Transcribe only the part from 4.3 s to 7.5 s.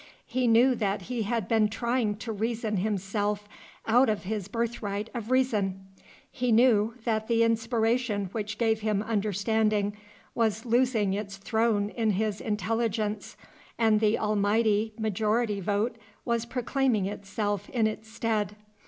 birthright of reason. He knew that the